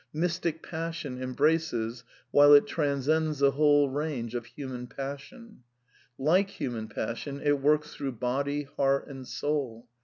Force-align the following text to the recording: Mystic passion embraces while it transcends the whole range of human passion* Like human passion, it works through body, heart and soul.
Mystic 0.13 0.63
passion 0.63 1.21
embraces 1.21 2.03
while 2.31 2.53
it 2.55 2.65
transcends 2.65 3.37
the 3.37 3.51
whole 3.51 3.87
range 3.87 4.33
of 4.33 4.47
human 4.47 4.87
passion* 4.87 5.61
Like 6.17 6.49
human 6.49 6.87
passion, 6.87 7.39
it 7.39 7.59
works 7.61 7.93
through 7.93 8.13
body, 8.13 8.63
heart 8.63 9.05
and 9.07 9.27
soul. 9.27 9.87